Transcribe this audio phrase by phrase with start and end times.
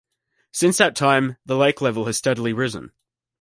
[0.51, 2.91] Since that time, the lake level has steadily risen.